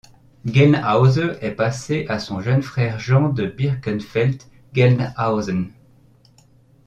Gelnhause 0.47 1.37
est 1.41 1.51
passé 1.55 2.07
à 2.09 2.17
son 2.17 2.41
jeune 2.41 2.63
frère 2.63 2.97
Jean 2.99 3.29
de 3.29 3.45
Birkenfeld-Gelnhausen. 3.45 5.73